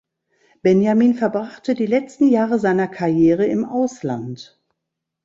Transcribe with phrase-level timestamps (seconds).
[0.63, 4.59] Benjamin verbrachte die letzten Jahre seiner Karriere im Ausland.